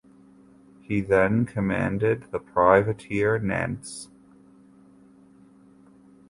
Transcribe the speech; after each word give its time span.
He 0.81 0.99
then 1.01 1.45
commanded 1.45 2.31
the 2.31 2.39
privateer 2.39 3.39
"Nantz". 3.39 4.09